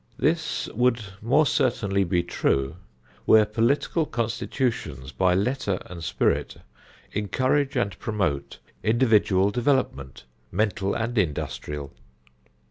This 0.17 0.67
would 0.69 0.99
more 1.21 1.45
certainly 1.45 2.03
be 2.03 2.23
true 2.23 2.75
where 3.25 3.45
political 3.45 4.07
constitutions 4.07 5.11
by 5.11 5.35
letter 5.35 5.77
and 5.85 6.03
spirit 6.03 6.55
encourage 7.11 7.75
and 7.75 7.95
promote 7.99 8.57
individual 8.81 9.51
development, 9.51 10.23
mental 10.51 10.95
and 10.95 11.15
industrial. 11.19 11.93